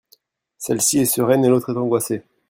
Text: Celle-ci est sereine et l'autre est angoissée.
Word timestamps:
Celle-ci 0.57 0.97
est 0.97 1.05
sereine 1.05 1.45
et 1.45 1.47
l'autre 1.47 1.71
est 1.71 1.77
angoissée. 1.77 2.23